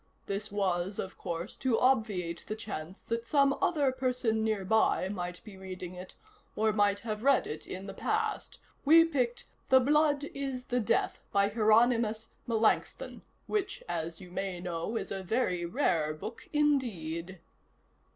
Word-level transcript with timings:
This 0.25 0.51
was, 0.51 0.97
of 0.97 1.15
course, 1.15 1.55
to 1.57 1.79
obviate 1.79 2.45
the 2.47 2.55
chance 2.55 3.03
that 3.03 3.27
some 3.27 3.55
other 3.61 3.91
person 3.91 4.43
nearby 4.43 5.07
might 5.09 5.43
be 5.43 5.57
reading 5.57 5.93
it, 5.93 6.15
or 6.55 6.73
might 6.73 7.01
have 7.01 7.21
read 7.21 7.45
it 7.45 7.67
in 7.67 7.85
the 7.85 7.93
past. 7.93 8.57
We 8.83 9.05
picked 9.05 9.45
The 9.69 9.79
Blood 9.79 10.23
is 10.33 10.65
the 10.65 10.79
Death 10.79 11.19
by 11.31 11.49
Hieronymus 11.49 12.29
Melanchthon, 12.47 13.21
which, 13.45 13.83
as 13.87 14.19
you 14.19 14.31
may 14.31 14.59
know, 14.59 14.95
is 14.97 15.11
a 15.11 15.21
very 15.21 15.67
rare 15.67 16.15
book 16.15 16.49
indeed." 16.51 17.37